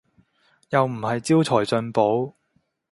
[0.71, 2.33] 又唔係招財進寶